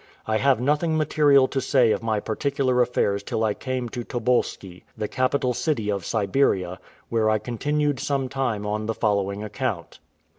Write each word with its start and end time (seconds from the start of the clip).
I 0.25 0.37
have 0.39 0.59
nothing 0.59 0.97
material 0.97 1.47
to 1.49 1.61
say 1.61 1.91
of 1.91 2.01
my 2.01 2.19
particular 2.19 2.81
affairs 2.81 3.21
till 3.21 3.43
I 3.43 3.53
came 3.53 3.87
to 3.89 4.03
Tobolski, 4.03 4.83
the 4.97 5.07
capital 5.07 5.53
city 5.53 5.91
of 5.91 6.07
Siberia, 6.07 6.79
where 7.09 7.29
I 7.29 7.37
continued 7.37 7.99
some 7.99 8.27
time 8.27 8.65
on 8.65 8.87
the 8.87 8.95
following 8.95 9.43
account. 9.43 9.99